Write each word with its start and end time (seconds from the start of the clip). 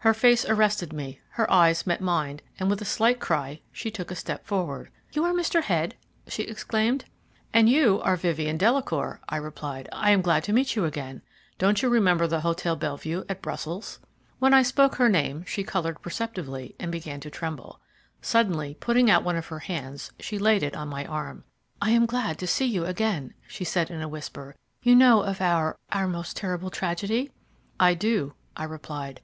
Her 0.00 0.12
face 0.12 0.44
arrested 0.44 0.92
me; 0.92 1.20
her 1.30 1.50
eyes 1.50 1.86
met 1.86 2.02
mine, 2.02 2.40
and, 2.58 2.68
with 2.68 2.82
a 2.82 2.84
slight 2.84 3.18
cry, 3.18 3.60
she 3.72 3.90
took 3.90 4.10
a 4.10 4.14
step 4.14 4.44
forward. 4.44 4.90
"You 5.14 5.24
are 5.24 5.32
Mr. 5.32 5.62
Head?" 5.62 5.94
she 6.28 6.42
exclaimed. 6.42 7.06
"And 7.54 7.66
you 7.66 7.98
are 8.02 8.16
Vivien 8.16 8.58
Delacour," 8.58 9.22
I 9.26 9.36
replied. 9.38 9.88
"I 9.90 10.10
am 10.10 10.20
glad 10.20 10.44
to 10.44 10.52
meet 10.52 10.76
you 10.76 10.84
again. 10.84 11.22
Don't 11.56 11.80
you 11.80 11.88
remember 11.88 12.26
the 12.26 12.42
Hotel 12.42 12.76
Bellevue 12.76 13.24
at 13.26 13.40
Brussels?" 13.40 13.98
When 14.38 14.52
I 14.52 14.62
spoke 14.62 14.96
her 14.96 15.08
name 15.08 15.46
she 15.46 15.64
coloured 15.64 16.02
perceptibly 16.02 16.74
and 16.78 16.92
began 16.92 17.18
to 17.20 17.30
tremble. 17.30 17.80
Suddenly 18.20 18.74
putting 18.80 19.08
out 19.10 19.24
one 19.24 19.36
of 19.36 19.46
her 19.46 19.60
hands, 19.60 20.12
she 20.20 20.38
laid 20.38 20.62
it 20.62 20.76
on 20.76 20.88
my 20.88 21.06
arm. 21.06 21.42
"I 21.80 21.92
am 21.92 22.04
glad 22.04 22.38
to 22.40 22.46
see 22.46 22.66
you 22.66 22.84
again," 22.84 23.32
she 23.46 23.64
said, 23.64 23.90
in 23.90 24.02
a 24.02 24.08
whisper. 24.08 24.54
"You 24.82 24.94
know 24.94 25.22
of 25.22 25.40
our 25.40 25.78
our 25.90 26.06
most 26.06 26.36
terrible 26.36 26.68
tragedy? 26.68 27.30
"I 27.80 27.94
do," 27.94 28.34
I 28.54 28.64
replied. 28.64 29.22